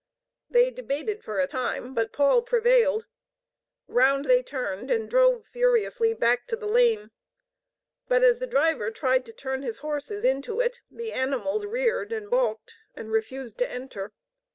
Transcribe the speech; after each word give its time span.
They 0.49 0.71
debated 0.71 1.23
for 1.23 1.37
a 1.37 1.45
time, 1.45 1.93
but 1.93 2.11
Paul 2.11 2.41
prevailed. 2.41 3.05
Round 3.87 4.25
they 4.25 4.41
turned 4.41 4.89
and 4.89 5.07
drove 5.07 5.45
furiously 5.45 6.15
back 6.15 6.47
to 6.47 6.55
the 6.55 6.65
lane. 6.65 7.11
But 8.07 8.23
as 8.23 8.39
the 8.39 8.47
driver 8.47 8.89
tried 8.89 9.27
to 9.27 9.31
turn 9.31 9.61
his 9.61 9.77
horses 9.77 10.25
into 10.25 10.59
it, 10.59 10.81
the 10.89 11.13
animals 11.13 11.67
reared 11.67 12.11
and 12.11 12.31
balked 12.31 12.73
and 12.95 13.11
refused 13.11 13.59
to 13.59 13.69
enter. 13.69 14.11